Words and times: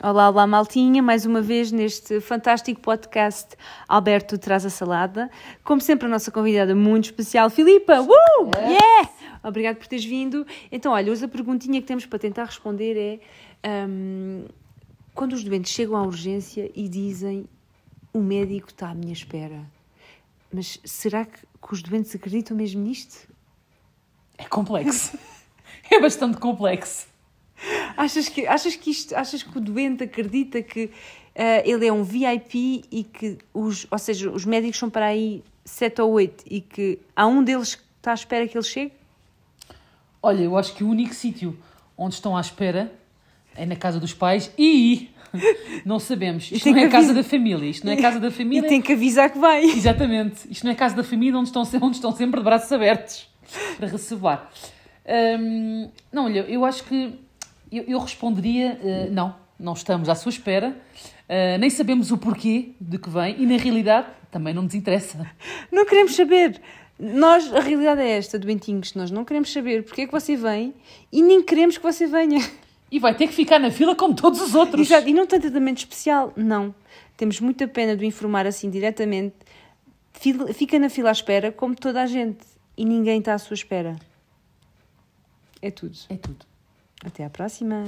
Olá, 0.00 0.28
olá, 0.28 0.46
maltinha, 0.46 1.02
mais 1.02 1.26
uma 1.26 1.42
vez 1.42 1.72
neste 1.72 2.20
fantástico 2.20 2.80
podcast 2.80 3.56
Alberto 3.88 4.38
Traz 4.38 4.64
a 4.64 4.70
Salada. 4.70 5.28
Como 5.64 5.80
sempre, 5.80 6.06
a 6.06 6.08
nossa 6.08 6.30
convidada 6.30 6.72
muito 6.72 7.06
especial, 7.06 7.50
Filipa. 7.50 8.00
Uh! 8.00 8.50
Yeah! 8.56 9.10
Obrigado 9.42 9.74
por 9.74 9.88
teres 9.88 10.04
vindo. 10.04 10.46
Então, 10.70 10.92
olha, 10.92 11.10
hoje 11.10 11.24
a 11.24 11.28
perguntinha 11.28 11.80
que 11.80 11.86
temos 11.88 12.06
para 12.06 12.16
tentar 12.16 12.44
responder 12.44 13.20
é: 13.64 13.86
hum, 13.88 14.44
quando 15.16 15.32
os 15.32 15.42
doentes 15.42 15.72
chegam 15.72 15.96
à 15.96 16.02
urgência 16.04 16.70
e 16.76 16.88
dizem 16.88 17.46
o 18.14 18.20
médico 18.20 18.68
está 18.68 18.90
à 18.90 18.94
minha 18.94 19.12
espera, 19.12 19.66
mas 20.52 20.78
será 20.84 21.24
que, 21.24 21.40
que 21.40 21.72
os 21.72 21.82
doentes 21.82 22.14
acreditam 22.14 22.56
mesmo 22.56 22.80
nisto? 22.80 23.28
É 24.38 24.44
complexo. 24.44 25.18
é 25.90 26.00
bastante 26.00 26.36
complexo. 26.36 27.17
Achas 27.98 28.28
que, 28.28 28.46
achas 28.46 28.76
que 28.76 28.90
isto, 28.90 29.12
achas 29.16 29.42
que 29.42 29.58
o 29.58 29.60
doente 29.60 30.04
acredita 30.04 30.62
que 30.62 30.84
uh, 30.84 30.90
ele 31.64 31.84
é 31.84 31.92
um 31.92 32.04
VIP 32.04 32.84
e 32.92 33.02
que 33.02 33.38
os, 33.52 33.88
ou 33.90 33.98
seja, 33.98 34.30
os 34.30 34.44
médicos 34.44 34.78
são 34.78 34.88
para 34.88 35.06
aí 35.06 35.42
sete 35.64 36.00
ou 36.00 36.12
oito 36.12 36.44
e 36.48 36.60
que 36.60 37.00
há 37.16 37.26
um 37.26 37.42
deles 37.42 37.74
que 37.74 37.82
está 37.96 38.12
à 38.12 38.14
espera 38.14 38.46
que 38.46 38.56
ele 38.56 38.64
chegue? 38.64 38.92
Olha, 40.22 40.44
eu 40.44 40.56
acho 40.56 40.76
que 40.76 40.84
o 40.84 40.88
único 40.88 41.12
sítio 41.12 41.58
onde 41.96 42.14
estão 42.14 42.36
à 42.36 42.40
espera 42.40 42.92
é 43.56 43.66
na 43.66 43.74
casa 43.74 43.98
dos 43.98 44.14
pais 44.14 44.48
e 44.56 45.10
não 45.84 45.98
sabemos. 45.98 46.52
Isto 46.52 46.70
não 46.70 46.78
é 46.78 46.84
a 46.84 46.90
casa 46.90 47.12
da 47.12 47.24
família. 47.24 47.68
Isto 47.68 47.84
não 47.84 47.92
é 47.92 47.96
a 47.96 47.98
casa 48.00 48.20
da 48.20 48.30
família. 48.30 48.64
E 48.64 48.68
tem 48.68 48.80
que 48.80 48.92
avisar 48.92 49.28
que 49.28 49.40
vai. 49.40 49.64
Exatamente. 49.64 50.48
Isto 50.48 50.62
não 50.62 50.70
é 50.70 50.74
a 50.74 50.78
casa 50.78 50.94
da 50.94 51.02
família 51.02 51.36
onde 51.36 51.48
estão, 51.48 51.62
onde 51.82 51.96
estão 51.96 52.12
sempre 52.12 52.38
de 52.38 52.44
braços 52.44 52.70
abertos 52.70 53.28
para 53.76 53.88
receber. 53.88 54.38
Hum, 55.40 55.90
não, 56.12 56.26
olha, 56.26 56.40
eu 56.48 56.64
acho 56.64 56.84
que 56.84 57.26
eu, 57.70 57.84
eu 57.84 57.98
responderia: 57.98 58.78
uh, 58.82 59.12
não, 59.12 59.34
não 59.58 59.72
estamos 59.72 60.08
à 60.08 60.14
sua 60.14 60.30
espera, 60.30 60.70
uh, 60.70 61.58
nem 61.58 61.70
sabemos 61.70 62.10
o 62.10 62.18
porquê 62.18 62.72
de 62.80 62.98
que 62.98 63.10
vem 63.10 63.40
e, 63.42 63.46
na 63.46 63.56
realidade, 63.56 64.08
também 64.30 64.54
não 64.54 64.62
nos 64.62 64.74
interessa. 64.74 65.26
Não 65.70 65.84
queremos 65.84 66.14
saber. 66.14 66.60
Nós, 66.98 67.52
a 67.54 67.60
realidade 67.60 68.00
é 68.00 68.16
esta, 68.16 68.38
doentinhos, 68.38 68.94
nós 68.94 69.10
não 69.10 69.24
queremos 69.24 69.52
saber 69.52 69.84
porque 69.84 70.02
é 70.02 70.06
que 70.06 70.12
você 70.12 70.36
vem 70.36 70.74
e 71.12 71.22
nem 71.22 71.42
queremos 71.42 71.78
que 71.78 71.82
você 71.82 72.06
venha. 72.06 72.40
E 72.90 72.98
vai 72.98 73.14
ter 73.14 73.26
que 73.28 73.34
ficar 73.34 73.60
na 73.60 73.70
fila 73.70 73.94
como 73.94 74.14
todos 74.14 74.40
os 74.40 74.54
outros. 74.54 74.90
Exato, 74.90 75.08
e 75.08 75.12
não 75.12 75.26
tem 75.26 75.38
tratamento 75.38 75.78
especial, 75.78 76.32
não. 76.34 76.74
Temos 77.16 77.38
muita 77.38 77.68
pena 77.68 77.96
de 77.96 78.02
o 78.02 78.06
informar 78.06 78.46
assim 78.46 78.70
diretamente. 78.70 79.34
Fica 80.54 80.78
na 80.78 80.88
fila 80.88 81.10
à 81.10 81.12
espera 81.12 81.52
como 81.52 81.76
toda 81.76 82.02
a 82.02 82.06
gente 82.06 82.44
e 82.76 82.84
ninguém 82.84 83.18
está 83.18 83.34
à 83.34 83.38
sua 83.38 83.54
espera. 83.54 83.96
É 85.60 85.70
tudo. 85.70 85.98
É 86.08 86.16
tudo. 86.16 86.46
Até 87.04 87.24
à 87.24 87.30
próxima! 87.30 87.84